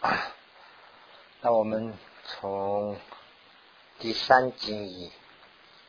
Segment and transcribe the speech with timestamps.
[1.42, 1.94] 那我们
[2.24, 2.96] 从
[3.98, 5.10] 第三经义，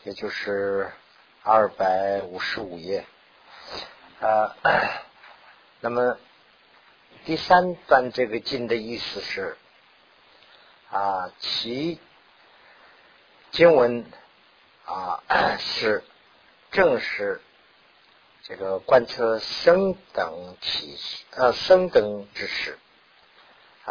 [0.03, 0.91] 也就是
[1.43, 3.05] 二百五十五页，
[4.19, 4.55] 啊，
[5.81, 6.17] 那么
[7.25, 9.57] 第三段这个经的意思是
[10.89, 11.99] 啊，其
[13.51, 14.05] 经文
[14.85, 15.21] 啊
[15.59, 16.03] 是
[16.71, 17.41] 正是
[18.43, 20.97] 这个观测生等起
[21.35, 22.79] 呃生等之事。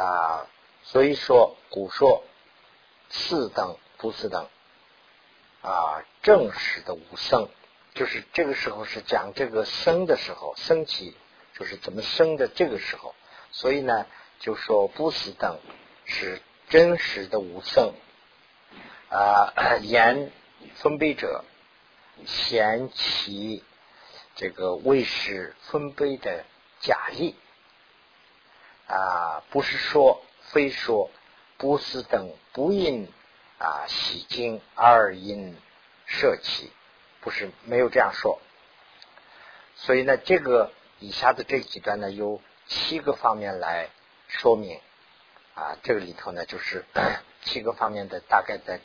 [0.00, 0.46] 啊。
[0.84, 2.24] 所以说，古说
[3.10, 4.48] 四等不四等
[5.60, 7.48] 啊，正式的无生，
[7.94, 11.14] 就是这个时候是讲这个生的时候，升起
[11.58, 13.14] 就是怎么生的这个时候。
[13.50, 14.06] 所以呢，
[14.40, 15.58] 就说不死等
[16.04, 17.92] 是真实的无生
[19.10, 19.52] 啊，
[19.82, 20.30] 言
[20.76, 21.44] 分别者
[22.24, 23.64] 嫌其
[24.36, 26.44] 这个为是分别的
[26.80, 27.34] 假意
[28.88, 30.20] 啊，不是说。
[30.50, 31.10] 非说
[31.58, 33.12] 不思等不因
[33.58, 35.54] 啊喜经二因
[36.06, 36.72] 摄起，
[37.20, 38.40] 不是没有这样说。
[39.74, 43.90] 所以呢，这个以下的这几段呢，有七个方面来
[44.26, 44.80] 说明
[45.54, 45.76] 啊。
[45.82, 46.86] 这个里头呢，就是
[47.44, 48.80] 七个方面的大概在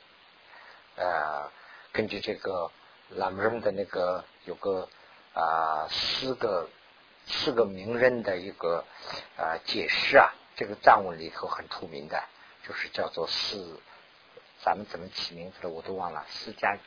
[0.97, 1.49] 呃，
[1.93, 2.71] 根据这个
[3.07, 4.89] 拉姆人的那个有个
[5.33, 6.67] 啊四个
[7.25, 8.85] 四个名人的一个
[9.37, 10.33] 啊解释啊。
[10.55, 12.23] 这个藏文里头很出名的，
[12.67, 13.79] 就是叫做四，
[14.61, 16.77] 咱们怎么起名字的我都忘了，四家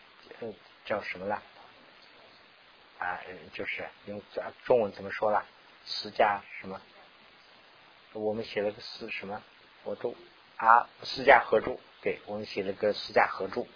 [0.85, 1.43] 叫什么了？
[3.01, 3.21] 啊，
[3.53, 4.23] 就是用
[4.65, 5.45] 中文怎么说了？
[5.85, 6.81] 四家什么？
[8.13, 9.43] 我们写了个四什么？
[9.83, 10.15] 我都
[10.57, 13.67] 啊，四家合著，对我们写了个四家合著，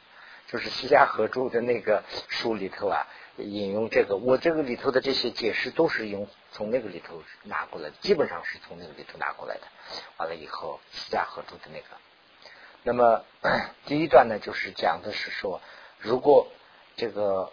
[0.51, 3.07] 就是四家合著的那个书里头啊。
[3.39, 9.63] 引用这个，我这个里头的这些解释都是用从那个里头拿过来，基本上是从那个里头拿过来的。
[10.19, 11.87] 完了以后，私家合著的那个。
[12.83, 13.25] 那么
[13.87, 15.63] 第一段呢，就是讲的是说，
[15.99, 16.49] 如果
[16.97, 17.51] 这个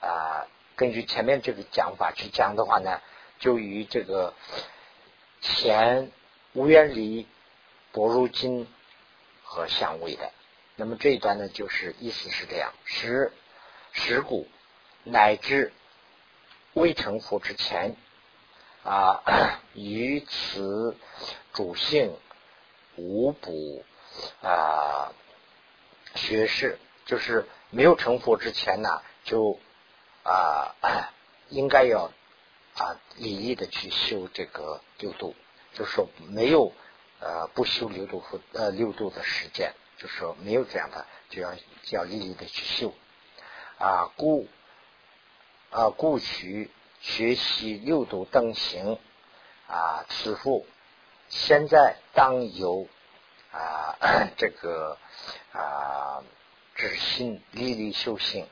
[0.00, 0.46] 啊，
[0.76, 3.00] 根据前面这个讲法去讲的话呢，
[3.38, 4.34] 就与这个
[5.40, 6.12] 前
[6.52, 7.26] 无缘离
[7.92, 8.68] 薄如金
[9.44, 10.30] 和相位的。
[10.82, 13.32] 那么这一段呢，就是意思是这样：十
[13.92, 14.48] 十古。
[15.04, 15.72] 乃至
[16.74, 17.96] 未成佛之前
[18.84, 20.96] 啊， 于此
[21.52, 22.16] 主性
[22.96, 23.84] 无补
[24.42, 25.12] 啊
[26.14, 29.58] 学士，就是没有成佛之前呢，就
[30.24, 30.74] 啊
[31.50, 32.12] 应该要
[32.74, 35.34] 啊礼义的去修这个六度，
[35.74, 36.72] 就是说没有
[37.20, 42.92] 呃不修六度和呃六度的时间，就说没有这样的，就要就要礼义的去修。
[43.78, 44.48] 啊故。
[45.70, 46.70] 啊，故取
[47.00, 48.98] 学习六度等行。
[49.68, 50.66] 啊，此复
[51.30, 52.86] 现在当有
[53.50, 53.96] 啊
[54.36, 54.98] 这个
[55.52, 56.22] 啊
[56.74, 58.46] 止心立立修行，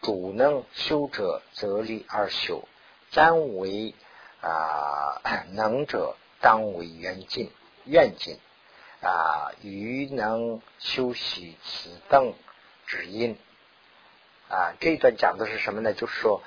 [0.00, 2.66] 主能修者则立而修，
[3.10, 3.94] 暂为
[4.40, 5.20] 啊
[5.50, 7.52] 能者当为愿尽
[7.84, 8.40] 愿尽
[9.02, 12.34] 啊，余能修习此等
[12.86, 13.36] 指因
[14.48, 14.74] 啊。
[14.80, 15.92] 这一段讲的是什么呢？
[15.92, 16.42] 就是说。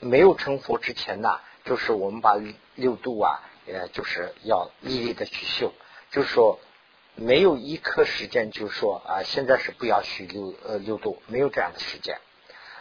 [0.00, 2.36] 没有成佛之前呢，就是我们把
[2.76, 5.72] 六度啊，呃，就是要一一的去修。
[6.12, 6.60] 就是说，
[7.16, 12.20] 没有一刻时间，就是说啊，现在是不要去六呃六度，没有这样的时间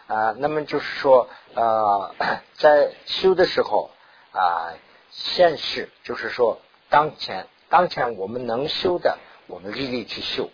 [0.05, 0.35] 啊。
[0.37, 2.13] 那么就是说，呃，
[2.53, 3.89] 在修的时候
[4.31, 4.75] 啊，
[5.09, 9.17] 现世就是说，当前当前我们能修的，
[9.47, 10.49] 我们立立去修；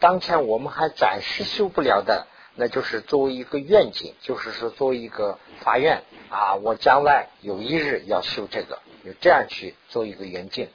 [0.00, 2.26] 当前我们还暂时修不了的。
[2.60, 10.68] 那就是作为一个愿景，就是说作为一个发愿啊，我将来有一日要修这个，就这样去做一个愿景。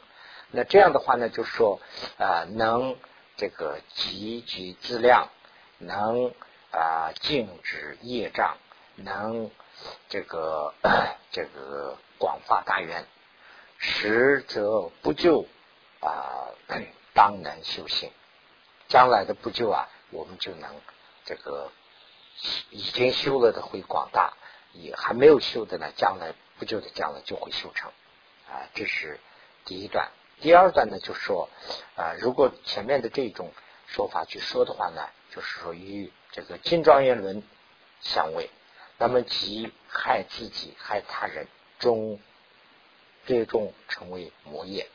[0.52, 1.82] 那这样的话呢，就是说
[2.18, 2.96] 啊，能
[3.36, 5.28] 这个积极自量，
[5.78, 6.32] 能
[6.72, 8.56] 啊静止业障，
[8.96, 9.52] 能
[10.08, 10.74] 这个
[11.32, 13.04] 这个广发大愿，
[13.78, 15.48] 实则不救
[16.04, 16.52] 啊，
[17.14, 18.12] 当能修行。
[18.88, 20.76] 将来的不救啊，我们就能。
[21.26, 21.72] 这个
[22.70, 24.34] 已经修了的会广大，
[24.74, 27.92] 也还没有修的呢，将来不久的将来就会修成
[28.50, 28.68] 啊。
[28.74, 29.20] 这是
[29.66, 30.12] 第一段。
[30.42, 31.50] 第二段呢，就说
[31.96, 33.54] 啊，如果前面的这种
[33.88, 37.42] 说法去说的话呢，就是说与这个金庄严论
[38.02, 38.50] 相违，
[38.98, 41.48] 那么即害自己害他人，
[41.80, 42.20] 终
[43.26, 44.90] 最终成为魔业。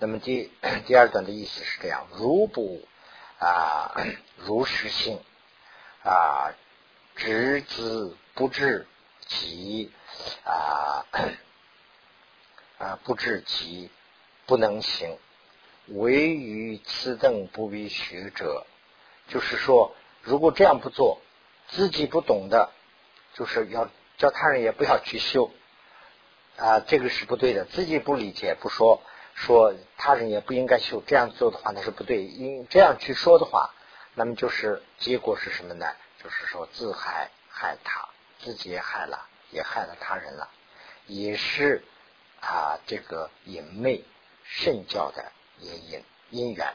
[0.00, 0.50] 那么第
[0.86, 2.82] 第二段的意思是这样：如不。
[3.42, 3.96] 啊，
[4.36, 5.18] 如实性
[6.02, 6.52] 啊，
[7.16, 8.86] 执子不治
[9.26, 9.90] 己
[10.44, 11.06] 啊
[12.76, 13.88] 啊，不治己
[14.44, 15.16] 不能行，
[15.86, 18.66] 唯于此等不必学者，
[19.28, 21.22] 就是说，如果这样不做，
[21.68, 22.72] 自己不懂的，
[23.32, 23.88] 就是要
[24.18, 25.50] 叫他人也不要去修
[26.58, 27.64] 啊，这个是不对的。
[27.64, 29.02] 自己不理解不说，
[29.34, 32.24] 说他人也不应该修，这样做的话那是不对。
[32.24, 33.74] 因这样去说的话，
[34.14, 35.86] 那么就是结果是什么呢？
[36.22, 38.08] 就是说自害害他，
[38.40, 40.50] 自己也害了，也害了他人了，
[41.06, 41.82] 也是
[42.40, 44.04] 啊这个隐昧
[44.44, 46.74] 圣教的也因因缘，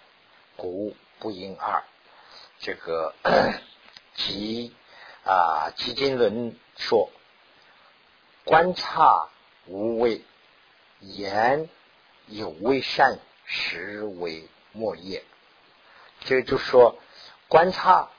[0.56, 1.84] 故不应二。
[2.60, 3.14] 这个
[4.16, 4.74] 即
[5.24, 7.12] 啊基金论说，
[8.44, 9.30] 观察
[9.68, 10.24] 无为，
[11.00, 11.70] 言
[12.28, 15.24] 有为善，实为莫业。
[16.22, 16.98] 这个就说
[17.48, 18.10] 观察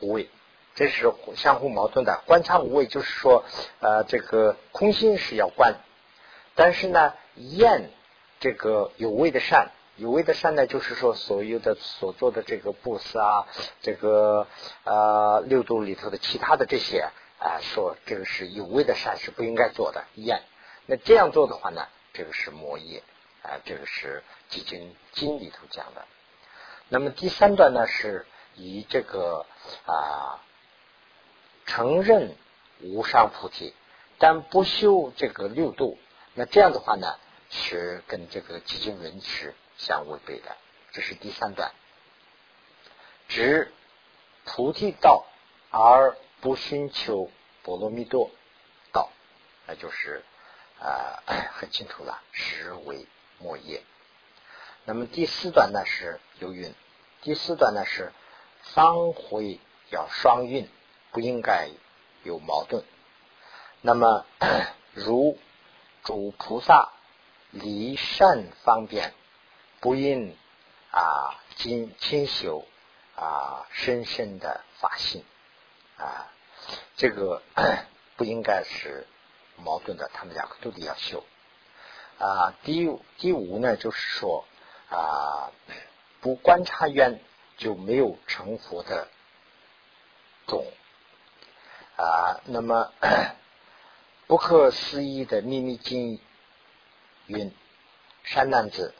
[0.00, 0.28] 无为。
[0.74, 2.22] 这是相互矛盾的。
[2.24, 3.44] 观察无为，就是说，
[3.80, 5.74] 呃，这个空心是要观，
[6.54, 7.90] 但是呢，厌
[8.38, 13.48] 这个有为的善，有为的善呢，就是说，所有的所做的这个布施啊，
[13.82, 14.46] 这个
[14.84, 17.08] 呃六度里头的其他的这些
[17.40, 20.42] 啊，说这个是有为的善是不应该做的，厌。
[20.86, 23.02] 那这样做的话呢，这个是魔业
[23.42, 26.06] 啊，这个是基金经里头讲的。
[26.88, 29.46] 那么第三段呢，是以这个
[29.86, 30.42] 啊。
[31.70, 32.34] 承认
[32.80, 33.74] 无上菩提，
[34.16, 35.98] 但不修这个六度，
[36.32, 37.18] 那这样的话呢，
[37.50, 40.56] 是跟这个寂静人是相违背的。
[40.92, 41.70] 这是第三段，
[43.28, 43.70] 指
[44.46, 45.26] 菩提道
[45.70, 47.30] 而不寻求
[47.62, 48.30] 波罗蜜多
[48.90, 49.10] 道，
[49.66, 50.24] 那就是
[50.80, 53.06] 啊 很清楚了，实为
[53.38, 53.82] 末业。
[54.84, 56.74] 那么第四段呢是有韵，
[57.22, 58.12] 第四段呢是
[58.74, 60.68] 方回要双运。
[61.10, 61.70] 不应该
[62.22, 62.84] 有矛盾。
[63.80, 64.26] 那么，
[64.92, 65.38] 如
[66.04, 66.90] 主菩萨
[67.50, 69.14] 离善方便，
[69.80, 70.36] 不应
[70.90, 72.66] 啊精清修
[73.16, 75.24] 啊深深的法性
[75.96, 76.30] 啊，
[76.96, 77.42] 这个
[78.16, 79.06] 不应该是
[79.56, 80.10] 矛盾的。
[80.12, 81.24] 他们两个都得要修
[82.18, 82.54] 啊。
[82.64, 84.44] 第第五呢，就是说
[84.90, 85.50] 啊，
[86.20, 87.20] 不观察缘
[87.56, 89.08] 就没有成佛的
[90.46, 90.66] 种。
[91.96, 92.92] 啊，那么
[94.28, 96.20] 不可思议的秘密经
[97.26, 97.52] 云：
[98.22, 98.94] 山男子，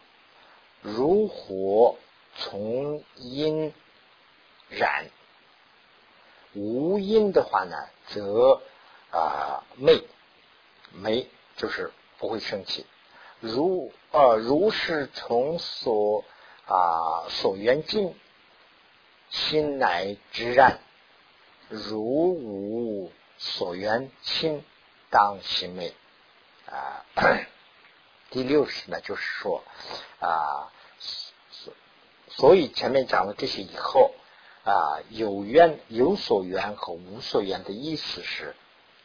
[0.80, 1.96] 如火
[2.36, 3.72] 从因
[4.68, 5.10] 燃，
[6.54, 7.76] 无因的话呢，
[8.08, 8.60] 则
[9.12, 10.02] 啊昧
[10.92, 12.84] 昧就是不会生气。
[13.40, 16.24] 如呃如是从所
[16.66, 18.14] 啊所缘境，
[19.30, 20.80] 心乃之然。
[21.68, 24.64] 如无所缘，亲
[25.10, 25.92] 当行昧
[26.66, 27.04] 啊。
[28.30, 29.62] 第六十呢，就是说
[30.18, 30.72] 啊，
[31.50, 31.74] 所
[32.28, 34.14] 所以前面讲了这些以后
[34.64, 38.56] 啊，有缘有所缘和无所缘的意思是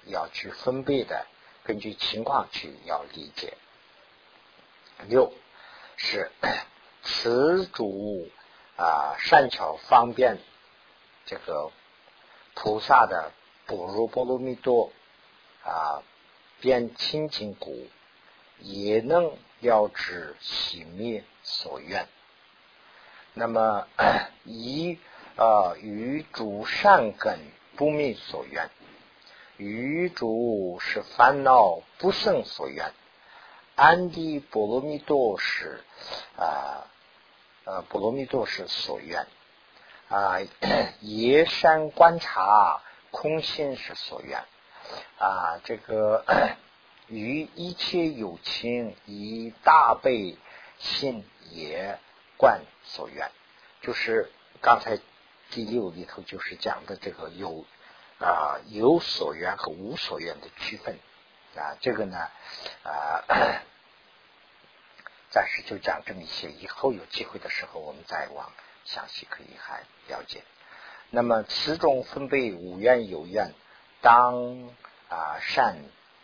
[0.06, 1.26] 要去分别的，
[1.66, 3.54] 根据情况去要理解。
[5.08, 5.34] 六
[5.96, 6.32] 是
[7.04, 8.30] 此主
[8.78, 10.38] 啊善巧方便
[11.26, 11.72] 这个。
[12.56, 13.32] 菩萨的
[13.66, 14.92] 般若波罗蜜多
[15.64, 16.04] 啊，
[16.62, 17.88] 变清净故，
[18.60, 22.08] 也能了知熄灭所愿。
[23.34, 23.88] 那么
[24.46, 25.00] 以
[25.36, 27.40] 啊与主善根
[27.76, 28.70] 不灭所愿，
[29.58, 32.94] 与主是烦恼不生所愿，
[33.84, 35.84] 安迪波罗蜜多是
[36.38, 36.88] 啊
[37.66, 39.28] 呃波罗蜜多是所愿。
[40.08, 40.38] 啊，
[41.02, 44.42] 野山观察空心是所愿。
[45.20, 46.24] 啊，这个
[47.08, 50.38] 与一切有情以大悲
[50.80, 52.00] 心也
[52.38, 53.30] 观所愿，
[53.82, 54.98] 就是刚才
[55.50, 57.66] 第六里头就是讲的这个有
[58.20, 60.98] 啊有所愿和无所愿的区分。
[61.58, 62.18] 啊，这个呢
[62.84, 63.22] 啊
[65.34, 68.52] 暂时就讲这么一些，以后有机会的时候我们再往。
[68.86, 70.44] 详细可以还了解。
[71.10, 73.54] 那么此种分别五愿有愿，
[74.02, 74.70] 当
[75.10, 75.78] 啊善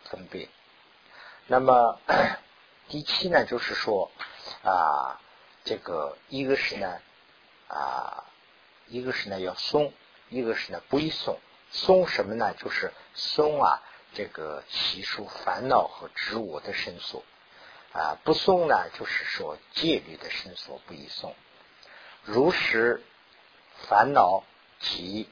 [0.04, 0.48] 分别。
[1.46, 1.98] 那么
[2.88, 4.12] 第七呢，就是说
[4.62, 5.20] 啊，
[5.64, 7.00] 这个一个是呢
[7.66, 8.24] 啊，
[8.86, 9.92] 一个是呢要松，
[10.28, 11.40] 一个是呢不宜松。
[11.72, 12.52] 松什么呢？
[12.54, 17.24] 就是松啊，这个习数烦恼和执我的绳索
[17.92, 18.18] 啊。
[18.24, 21.34] 不送呢，就是说戒律的绳索不宜送。
[22.22, 23.02] 如实
[23.88, 24.44] 烦恼
[24.78, 25.28] 及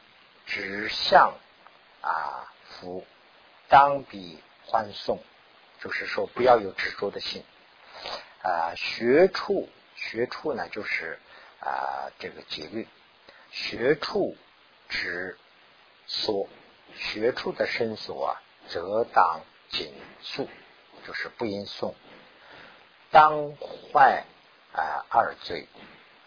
[0.46, 1.34] 指向
[2.00, 3.06] 啊，福
[3.68, 5.22] 当比欢送，
[5.80, 7.44] 就是说不要有执着的心
[8.42, 8.74] 啊。
[8.74, 11.18] 学处学处呢就是
[11.60, 12.88] 啊这个节律，
[13.50, 14.36] 学处
[14.88, 15.36] 指
[16.06, 16.48] 所，
[16.96, 20.48] 学处的伸缩啊，则当紧肃，
[21.06, 21.94] 就是不应送。
[23.10, 24.24] 当坏
[24.72, 25.66] 啊二罪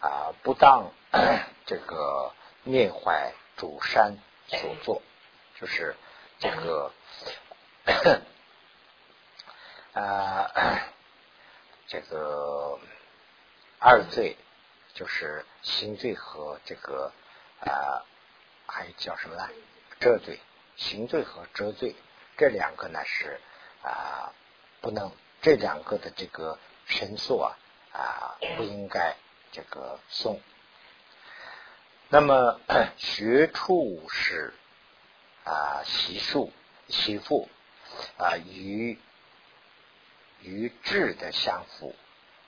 [0.00, 0.90] 啊，不当
[1.64, 2.32] 这个
[2.64, 5.00] 灭坏主山所作，
[5.60, 5.94] 就是
[6.40, 6.92] 这个
[9.94, 10.50] 啊
[11.86, 12.78] 这个
[13.78, 14.36] 二罪，
[14.94, 17.12] 就是行罪和这个
[17.60, 18.02] 啊
[18.66, 19.48] 还叫什么呢？
[20.00, 20.40] 遮罪，
[20.76, 21.94] 行罪和遮罪
[22.36, 23.40] 这两个呢是
[23.84, 24.32] 啊
[24.80, 25.12] 不能
[25.42, 26.58] 这两个的这个。
[26.86, 27.56] 神速啊
[27.92, 29.16] 啊不应该
[29.50, 30.40] 这个送。
[32.08, 32.60] 那么
[32.98, 34.52] 学处是
[35.44, 36.52] 啊习数
[36.88, 37.48] 习父
[38.18, 38.98] 啊与
[40.40, 41.94] 与智的相符，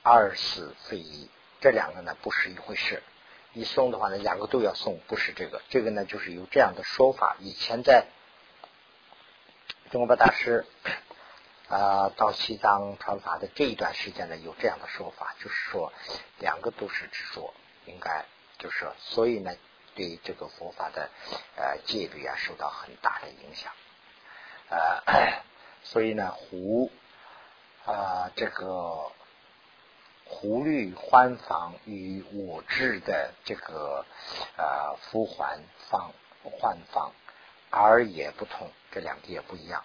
[0.03, 3.03] 二四非一，这两个呢不是一回事。
[3.53, 5.63] 一送的话呢，两个都要送，不是这个。
[5.71, 7.37] 这个呢就是有这样的说法。
[7.39, 8.07] 以前在
[9.91, 10.67] 中国大师。
[11.69, 15.93] 啊，到西藏传法的这一段时间呢，有这样的说法，就是说
[16.39, 17.55] 两个都是执着，
[17.87, 18.27] 应该
[18.59, 19.51] 就是，所以呢，
[19.95, 21.09] 对这个佛法的
[21.57, 23.73] 呃戒律啊受到很大的影响。
[24.69, 25.43] 呃，
[25.83, 26.91] 所以呢，胡
[27.87, 29.11] 啊这个
[30.27, 34.05] 胡律欢房与我智的这个
[34.57, 37.13] 呃呼还方换方
[37.71, 39.83] 而也不同，这两个也不一样。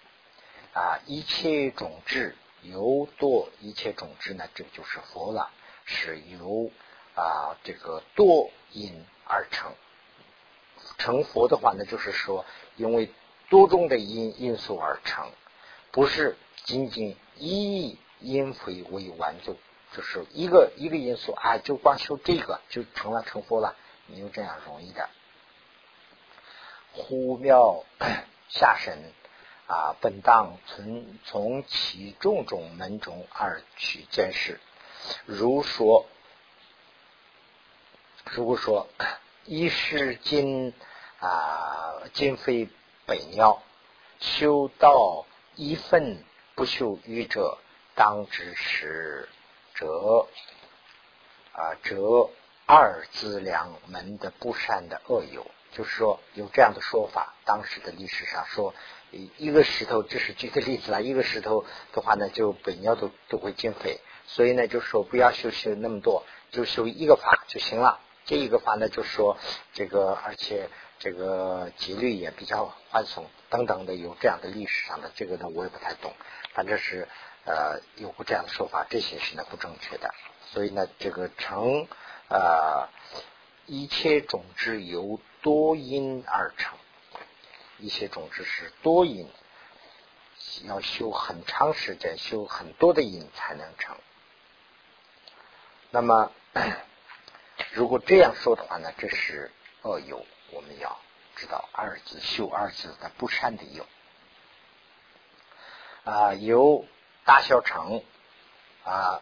[0.72, 5.50] 啊，一切种智由多，一切种智呢，这个就是佛了，
[5.84, 6.70] 是由
[7.14, 9.72] 啊这个多因而成。
[10.96, 12.44] 成佛的话呢，就是说
[12.76, 13.10] 因为
[13.48, 15.32] 多种的因因素而成，
[15.90, 19.56] 不是仅仅一因非为完就，
[19.92, 23.74] 就是一个一个因素啊，就光修这个就成了成佛了，
[24.06, 25.08] 没有这样容易的。
[26.92, 27.84] 呼妙
[28.48, 29.12] 下神。
[29.70, 34.58] 啊，本当从从其种种门中而取见识。
[35.26, 36.06] 如说，
[38.32, 38.88] 如果说
[39.44, 40.74] 一是今
[41.20, 42.68] 啊，今非
[43.06, 43.62] 本鸟，
[44.18, 45.24] 修道
[45.54, 46.24] 一分
[46.56, 47.56] 不修于者，
[47.94, 49.28] 当知是
[49.74, 50.26] 者
[51.52, 52.28] 啊，折
[52.66, 55.48] 二资粮门的不善的恶友。
[55.70, 58.74] 就是说，有这样的说法，当时的历史上说。
[59.36, 61.00] 一个石头，这是举个例子啦。
[61.00, 68.00] 一个石头的话呢，就本尿都都会减肥，所以呢，就说不要修修那么多，就修一个法就行了。
[68.24, 69.36] 这一个法呢，就说
[69.72, 76.12] 这个，而且这个几率也比较宽松等等的，有这样的历史上的这个呢，我也不太懂，
[76.54, 77.08] 反正是
[77.44, 80.08] 呃有过这样的说法，这些是呢不正确的。
[80.52, 81.88] 所以呢，这个成
[82.28, 82.88] 呃
[83.66, 86.78] 一切种子由多因而成。
[87.80, 89.28] 一些种子是多因，
[90.64, 93.96] 要修很长时间，修很多的因才能成。
[95.90, 96.30] 那么，
[97.72, 99.50] 如果这样说的话呢，这是
[99.82, 100.98] 恶有，我们要
[101.36, 103.86] 知道二字修二字的不善的有
[106.04, 106.84] 啊，有
[107.24, 108.02] 大小成
[108.84, 109.20] 啊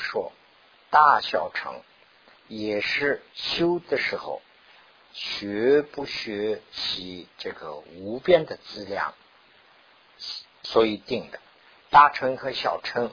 [0.00, 0.32] 说
[0.90, 1.82] 大小乘
[2.46, 4.40] 也是修的时候
[5.12, 9.14] 学不学习这个无边的资粮，
[10.62, 11.40] 所以定的
[11.90, 13.12] 大乘和小乘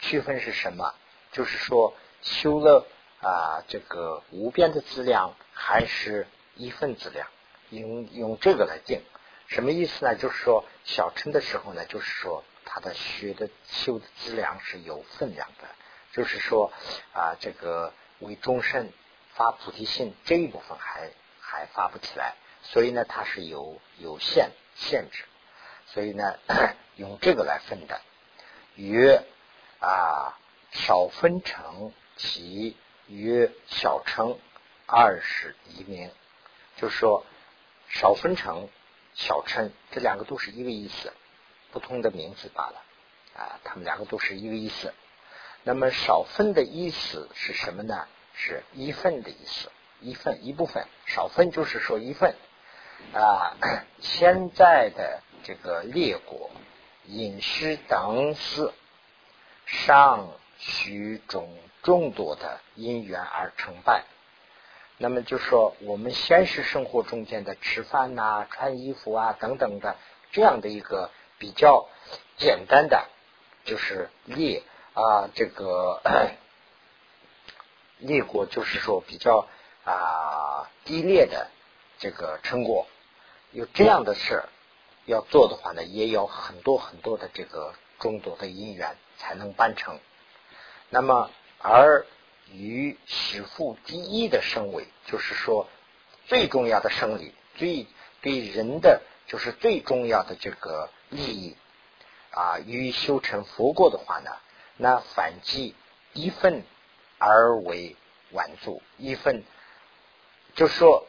[0.00, 0.94] 区分是什么？
[1.32, 2.86] 就是说修了
[3.20, 6.26] 啊这个无边的资粮，还是
[6.56, 7.28] 一份资粮，
[7.70, 9.02] 用用这个来定，
[9.46, 10.14] 什么意思呢？
[10.16, 12.44] 就是说小乘的时候呢，就是说。
[12.72, 15.66] 他的学的修的资粮是有分量的，
[16.12, 16.72] 就是说
[17.12, 18.92] 啊，这个为终身
[19.34, 25.24] 发菩提心这一部分还还发不起来，所以呢，它是有有限限制，
[25.86, 26.38] 所以呢，
[26.96, 28.00] 用这个来分的。
[28.76, 29.24] 曰
[29.80, 30.38] 啊，
[30.72, 32.76] 少分成其
[33.06, 34.38] 曰小乘
[34.86, 36.10] 二十一名，
[36.76, 37.24] 就是说
[37.88, 38.68] 少分成
[39.14, 41.12] 小乘这两个都是一个意思。
[41.72, 42.82] 不同的名字罢了
[43.36, 44.92] 啊，他们两个都是一个意思。
[45.62, 48.06] 那么少分的意思是什么呢？
[48.34, 50.86] 是一份的意思，一份一部分。
[51.06, 52.34] 少分就是说一份
[53.12, 53.56] 啊，
[54.00, 56.50] 现在的这个列国
[57.04, 58.72] 饮食等事，
[59.66, 64.04] 上许种众多的因缘而成败。
[64.96, 69.96] 那么就说我们现实生活中间的吃饭呐、穿衣服啊等等的
[70.30, 71.88] 这样的一个比较
[72.38, 73.08] 简单的，
[73.64, 74.62] 就是列
[74.94, 76.00] 啊这个
[77.98, 79.48] 列国，就是说比较
[79.84, 81.50] 啊低劣的
[81.98, 82.86] 这个成果，
[83.52, 84.44] 有这样的事
[85.06, 89.98] 要做的话呢，也有很多很多的这个众多的因缘才能办成。
[90.88, 92.06] 那么而。
[92.52, 95.68] 与始富第一的生为，就是说
[96.26, 97.86] 最重要的生理，最
[98.22, 101.56] 对人的就是最重要的这个利益
[102.32, 102.58] 啊。
[102.58, 104.32] 与修成佛果的话呢，
[104.80, 105.74] 那反击
[106.12, 106.64] 一份
[107.18, 107.96] 而为
[108.32, 109.44] 完足，一份
[110.54, 111.06] 就说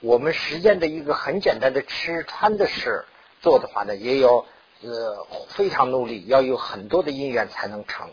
[0.00, 3.04] 我们实践的一个很简单的吃穿的事
[3.42, 4.46] 做的话呢，也要
[4.82, 8.10] 呃非常努力，要有很多的因缘才能成。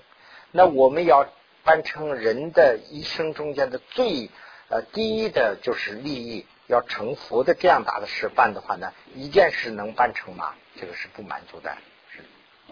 [0.51, 1.27] 那我们要。
[1.63, 4.31] 办成人的一生中间的最
[4.67, 10.55] 呃第一的就是利益，要成佛的这样大的事办的话呢，一件事能办成吗？
[10.79, 11.77] 这个是不满足的，
[12.11, 12.25] 是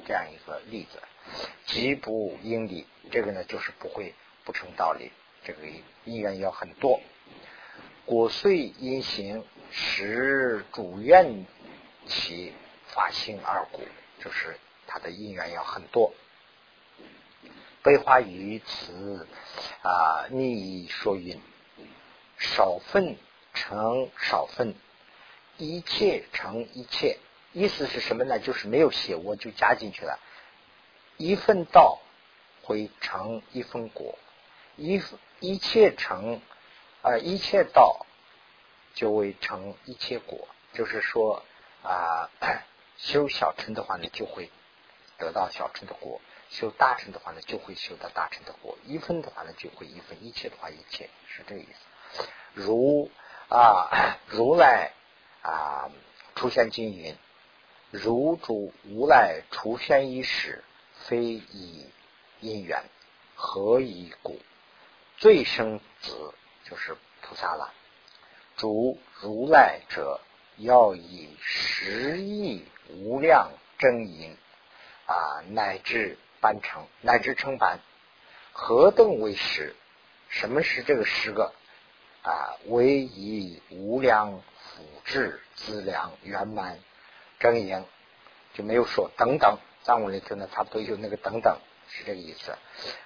[0.08, 0.98] 这样一个例子。
[1.66, 5.12] 极不应理，这个呢就是不会不成道理，
[5.44, 5.60] 这个
[6.06, 7.00] 因缘要很多。
[8.06, 11.46] 果遂因行使主愿
[12.08, 12.54] 其
[12.88, 13.82] 法性二故，
[14.24, 14.58] 就是
[14.88, 16.14] 他的因缘要很多。
[17.84, 19.28] 悲花于此
[19.84, 21.40] 啊，逆说云：
[22.38, 23.16] 少分
[23.54, 24.74] 成少分，
[25.58, 27.20] 一切成一切。
[27.54, 28.38] 意思是什么呢？
[28.40, 30.20] 就是没有写，我就加进去了。
[31.20, 32.00] 一份道
[32.64, 34.18] 会成一份果，
[34.78, 35.04] 一
[35.42, 36.40] 一切成
[37.02, 38.06] 啊，一切道
[38.96, 40.48] 就会成一切果。
[40.72, 41.44] 就是说
[41.84, 42.30] 啊，
[42.96, 44.50] 修小乘的话呢，就会
[45.18, 46.22] 得到小乘的果。
[46.50, 52.26] 修大乘的话呢，就会修到大乘的果；一分的话呢，就会一分；一切的话，一切是这个意思。
[52.54, 53.12] 如
[53.50, 54.94] 啊， 如来
[55.42, 55.92] 啊
[56.36, 57.18] 出现经云：
[57.92, 60.64] 如主无来出现一时，
[61.10, 61.88] 非以
[62.40, 62.84] 因缘，
[63.34, 64.40] 何以故？
[65.18, 66.36] 最生子
[66.70, 67.74] 就是菩萨了。
[68.58, 70.22] 主如来者，
[70.58, 74.38] 要以十亿无量真因
[75.08, 76.16] 啊，乃至。
[76.42, 77.80] 班成乃至成班，
[78.54, 79.76] 何等为十？
[80.30, 81.54] 什么是这个十个
[82.24, 82.56] 啊？
[82.68, 86.80] 唯以无量福智资粮圆满
[87.38, 87.84] 正营，
[88.54, 89.58] 就没有说等等。
[89.90, 92.52] 藏文里头呢，差不多有那个等等，是这个意思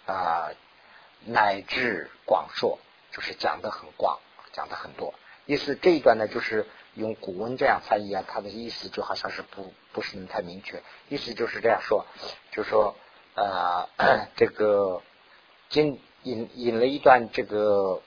[0.06, 0.52] 啊。
[1.26, 2.78] 乃至广硕，
[3.14, 4.20] 就是讲的很广，
[4.52, 5.14] 讲的很多。
[5.46, 10.84] 意思这一段呢，就是用古文这样翻译啊，它的意思就好像是不不是太明确。
[11.08, 12.06] 意思就是这样说，
[12.52, 12.96] 就说。
[13.36, 13.90] 啊，
[14.38, 15.02] 这个
[15.68, 18.04] 经引引了一段这个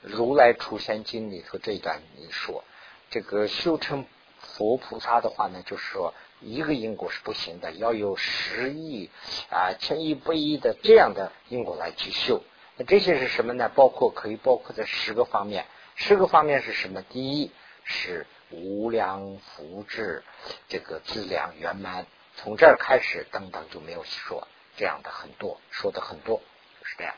[0.00, 2.64] 如来出现经里头这一段，你说
[3.10, 4.06] 这个修成
[4.40, 9.10] 佛菩萨的话呢，就是说一个因果是不行的，要有十亿
[9.50, 12.42] 啊千亿不亿的这样的因果来去修。
[12.76, 13.70] 那这些是什么呢？
[13.74, 17.02] 包括可以包括在十个方面，十个方面是什么？
[17.02, 17.50] 第一
[17.84, 20.22] 是无量福智，
[20.68, 24.48] 这个资粮圆满，从这儿开始等等就没有说。
[24.74, 26.40] 这样的很多，说的很多，
[26.80, 27.14] 就是这样。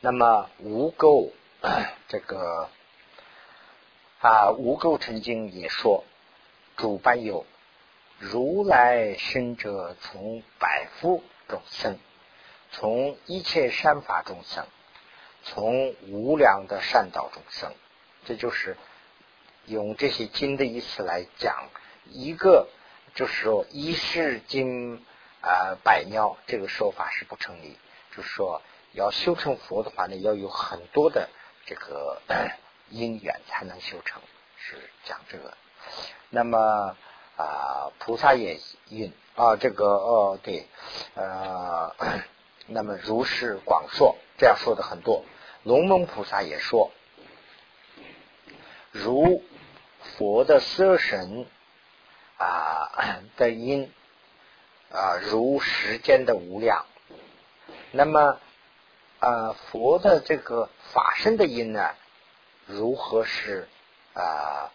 [0.00, 1.32] 那么无垢
[2.06, 2.68] 这个
[4.20, 6.04] 啊，无垢曾经也说，
[6.76, 7.44] 主般有
[8.18, 11.98] 如来生者，从百夫众生，
[12.72, 14.66] 从一切善法众生，
[15.44, 17.72] 从无量的善道众生。
[18.24, 18.76] 这就是
[19.66, 21.68] 用这些经的意思来讲，
[22.04, 22.68] 一个
[23.14, 25.04] 就是说一世经。
[25.42, 27.78] 啊，百鸟这个说法是不成立。
[28.16, 28.62] 就是说，
[28.94, 31.28] 要修成佛的话呢，要有很多的
[31.66, 32.20] 这个
[32.90, 34.20] 因缘才能修成，
[34.56, 35.56] 是讲这个。
[36.30, 36.96] 那么
[37.36, 40.66] 啊，菩萨也云啊，这个哦对，
[41.14, 41.94] 呃，
[42.66, 45.24] 那么如是广说，这样说的很多。
[45.62, 46.90] 龙门菩萨也说，
[48.92, 49.42] 如
[50.16, 51.46] 佛的色神
[52.38, 53.92] 啊的因。
[54.88, 56.86] 啊，如时间的无量，
[57.90, 58.38] 那么
[59.18, 61.90] 啊，佛的这个法身的因呢，
[62.66, 63.68] 如何是
[64.14, 64.70] 啊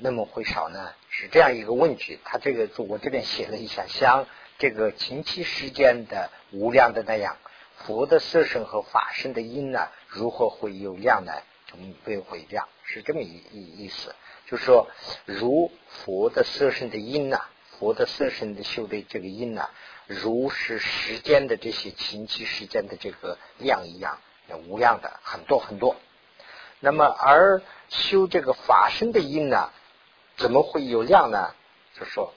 [0.00, 0.92] 那么会少呢？
[1.10, 2.18] 是这样一个问题。
[2.24, 4.26] 他这个我这边写了一下，像
[4.58, 7.36] 这个前期时间的无量的那样，
[7.76, 11.32] 佛的色身和法身的因呢，如何会有量呢？
[11.66, 14.14] 就没有会亮，是这么一意意思。
[14.46, 14.88] 就是说，
[15.24, 17.42] 如佛的色身的因呐，
[17.78, 19.68] 佛的色身的修的这个因呐，
[20.06, 24.18] 如是时间的这些情期时间的这个量一样，
[24.66, 25.94] 无量的很多很多。
[26.80, 29.70] 那么而修这个法身的因呢，
[30.40, 31.54] 怎么会有量呢？
[31.98, 32.32] 就说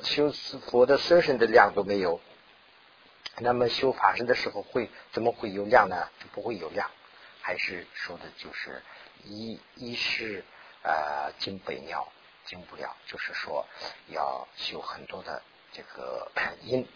[0.00, 0.32] 修
[0.70, 2.18] 佛的身身的量都没有。
[3.38, 6.08] 那么修法身的时候会怎么会有量呢？
[6.18, 6.90] 就不会有量，
[7.42, 8.82] 还是说的就是
[9.22, 10.44] 一一是
[10.82, 12.08] 呃经不了，
[12.46, 13.66] 经不了，就是说
[14.08, 15.42] 要修很多的
[15.72, 16.32] 这个
[16.64, 16.88] 因，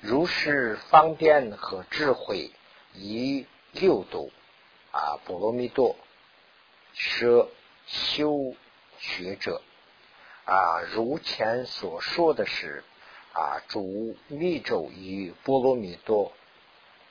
[0.00, 2.50] 如是方便和智慧
[2.92, 4.30] 以六度
[4.92, 5.96] 啊波罗蜜多
[6.92, 7.48] 舍
[7.88, 8.54] 修
[8.98, 9.62] 学者
[10.44, 12.84] 啊，如前所说的是。
[13.30, 16.32] 啊，主密咒与波罗蜜多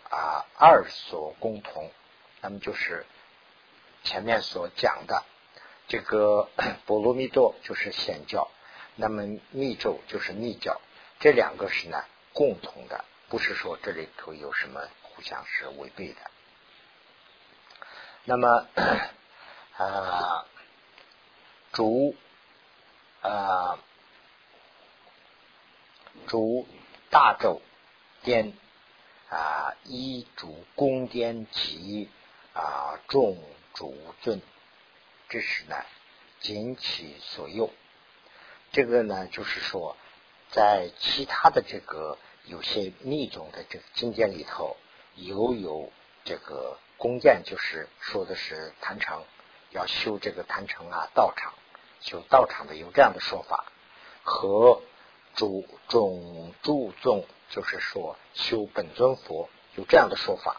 [0.10, 1.90] 啊二所共同，
[2.42, 3.06] 那么就是
[4.04, 5.24] 前面所讲的
[5.88, 6.50] 这个
[6.86, 8.52] 波罗蜜多就是显教，
[8.96, 10.82] 那么密咒就是密教，
[11.22, 16.20] 这两个是呢共同的，不是说这里头有什么互相是违背的。
[18.26, 18.68] 那么
[19.78, 20.46] 啊，
[21.78, 22.16] 主
[23.22, 23.78] 啊。
[26.26, 26.68] 主
[27.12, 27.62] 大咒
[28.24, 28.52] 颠
[29.30, 32.10] 啊，一主宫殿及
[32.54, 33.38] 啊众
[33.76, 34.42] 主尊，
[35.30, 35.76] 这是呢
[36.40, 37.72] 仅其所用。
[38.72, 39.96] 这个呢，就是说，
[40.50, 44.76] 在其他的这个有些密宗的这个经典里头，
[45.16, 45.92] 有有
[46.26, 49.24] 这个宫殿，就是说的是坛城，
[49.70, 51.54] 要修这个坛城啊，道场
[52.02, 53.66] 修道场的有这样的说法
[54.24, 54.82] 和。
[55.36, 60.58] 主众注重就是说修本尊佛有这样的说法，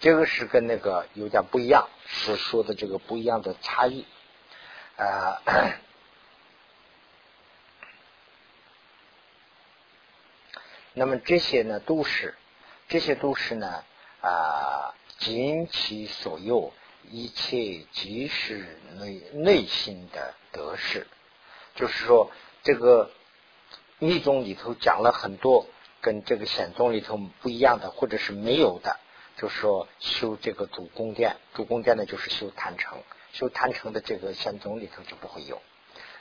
[0.00, 4.04] 这个是跟那个有点不一样，是说的这个不一样的差异
[4.98, 5.40] 啊。
[10.92, 12.34] 那么这些呢都是，
[12.88, 13.82] 这些都是呢
[14.20, 16.74] 啊，尽其所有，
[17.10, 18.66] 一切即是
[18.98, 21.06] 内内心的得失，
[21.74, 22.30] 就是说
[22.62, 23.10] 这个。
[24.00, 25.66] 密宗里头讲了很多
[26.00, 28.96] 跟这个显宗里头不一样的，或者是没有的，
[29.36, 35.60] 就是说修这个主宫殿，主宫殿呢就是修坛城，修坛城的这个显宗里头就不会有。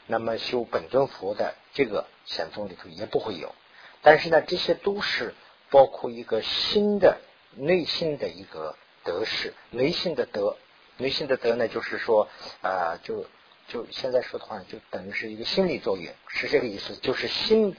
[0.08, 3.54] 那么修本尊佛的这个显宗里头也不会有。
[4.02, 5.36] 但是呢，这些都是
[5.69, 7.21] 包括一个新的
[7.54, 10.58] 内心的一个德事，内心的德，
[10.97, 12.27] 内心的德呢，就是说
[12.62, 13.25] 啊，就。
[13.69, 17.75] 就现在说的话，就等于是一个心理作用，是这个意思，就是心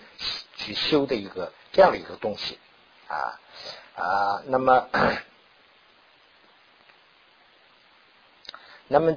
[0.54, 2.58] 去修的一个这样的一个东西
[3.06, 3.40] 啊
[3.96, 4.42] 啊。
[4.48, 4.86] 那么，
[8.86, 9.16] 那么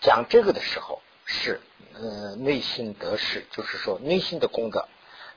[0.00, 1.60] 讲这个的时候是
[1.94, 4.86] 呃内心得势，就是说内心的功德。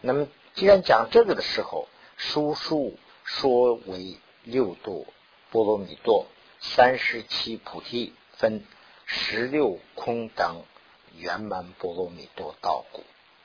[0.01, 5.07] 那么既然讲这个的时候，书数说为六度
[5.49, 6.27] 波罗蜜多、
[6.75, 8.65] 三十七菩提分、
[9.05, 10.63] 十六空等。
[11.17, 13.01] 圆满波罗蜜多道故，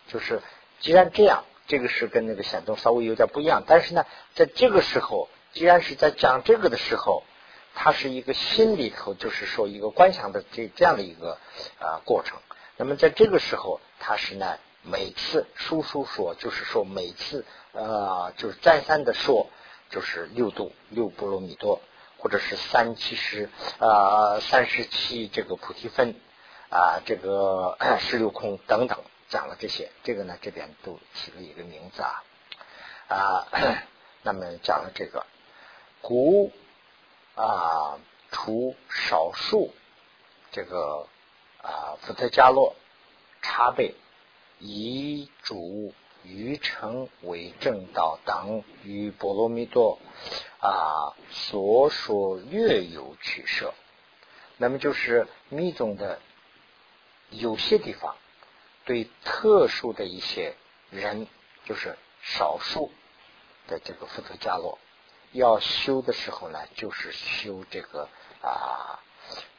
[0.09, 0.42] 就是
[0.80, 3.62] 既然这样，这个是跟那个显宗稍微有点不一样。
[3.64, 7.22] 但是呢，在这个时候，既然是在讲这个的时候，
[7.76, 11.38] 它是一个心里头，就是说一个观想的这这样的一个
[11.78, 12.40] 啊过程。
[12.76, 19.48] 那么在这个时候，它是呢每次叔叔说，就是说每次呃就是再三的说，
[19.90, 21.80] 就是六度六波罗蜜多，
[22.20, 26.14] 或者是三七十啊三十七这个菩提分。
[26.72, 32.22] 啊，这个 十六空等等讲了这些，这个呢这边都起了一个名字啊
[33.09, 33.48] 啊，
[34.22, 35.26] 那么讲了这个
[36.00, 36.52] 古
[37.35, 37.98] 啊，
[38.30, 39.74] 除少数
[40.52, 41.09] 这个
[41.61, 42.76] 啊伏特加洛
[43.42, 43.96] 茶贝
[44.61, 45.92] 遗主
[46.24, 49.98] 于成为正道等与波罗蜜多
[50.61, 53.74] 啊所说略有取舍，
[54.56, 56.20] 那么就是密宗的。
[57.33, 58.16] 有些地方
[58.85, 60.56] 对特殊的一些
[60.90, 61.28] 人，
[61.64, 62.90] 就是少数
[63.68, 64.80] 的这个福特加洛，
[65.30, 68.09] 要修的时候呢，就是修这个
[68.42, 68.98] 啊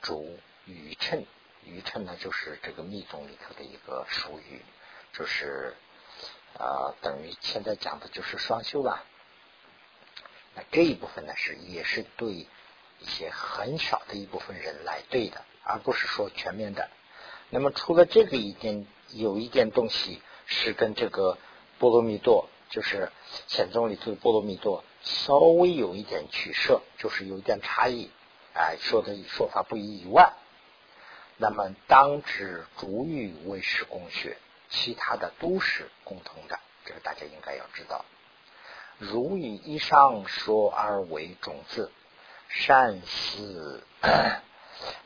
[0.02, 1.26] 主宇称，
[1.64, 4.62] 宇称呢就是这个密宗里头的一个术语，
[5.14, 5.74] 就是
[6.58, 9.04] 啊等于现在讲的就是双修了。
[10.56, 12.48] 那这一部分呢是也是对一
[13.06, 16.90] 些很少的一部分人来对的，而不是说全面的。
[17.50, 21.38] 那么除了这个一点，有一点东西是跟这个
[21.80, 23.12] 波罗蜜多，就是
[23.48, 28.12] 显宗里头的波罗蜜多稍微有一点取舍，就是有一点差异。
[28.54, 30.34] 啊说的说法不一以外，
[31.38, 34.38] 那么当知主语为是公学，
[34.72, 38.04] 其他的都是共同的，这个大家应该要知道。
[38.98, 41.92] 如以以上说而为种子，
[42.48, 43.84] 善思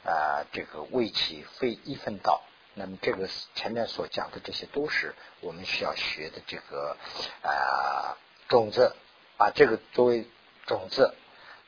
[0.05, 2.41] 啊， 这个为其非一分道。
[2.77, 6.97] 那么这个前面所讲的这些都是我们需要学的这个
[7.41, 8.17] 啊
[8.49, 8.95] 种子，
[9.37, 10.27] 把这个作为
[10.65, 11.13] 种子，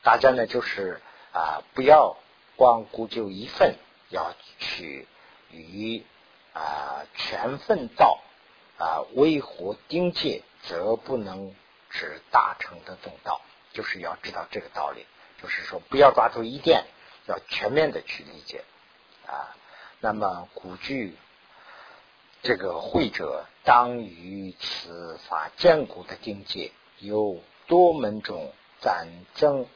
[0.02, 1.00] 大家呢就是
[1.32, 2.18] 啊不要
[2.56, 3.76] 光顾就一份，
[4.10, 5.08] 要去
[5.50, 6.04] 与
[6.52, 8.20] 啊全分道
[8.78, 11.54] 啊维护定界，则不能
[11.90, 13.40] 指大成的正道。
[13.70, 15.06] 就是要知道这个道理，
[15.40, 16.84] 就是说不要抓住一点，
[17.26, 18.64] 要全面的去理解
[19.26, 19.54] 啊。
[20.00, 21.16] 那么古句
[22.42, 29.66] 这个会者当于此法坚固的境界，有多门中暂增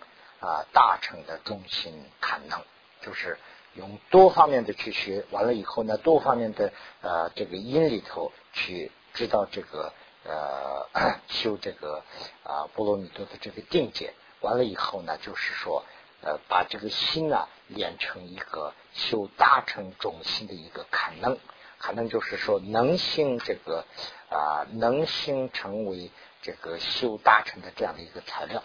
[0.41, 2.65] 啊大成的中心坦能，
[3.03, 3.39] 就是
[3.75, 9.93] 用多方面的去学，完了以后呢，多方面的呃这个因里头去知道这个
[10.25, 12.03] 呃 修这个
[12.45, 15.85] 啊波罗蜜多的这个境界，完了以后呢，就是说。
[16.25, 21.37] 呃，把这个心啊练成一个修大成中心的一个可能，
[21.79, 23.85] 可能就是说能行这个
[24.31, 28.63] 啊，能行成为这个修大成的这样的一个材料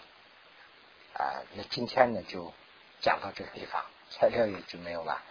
[1.14, 1.42] 啊。
[1.56, 2.52] 那今天呢就
[3.00, 5.22] 讲到这个地方，材料也就没有了。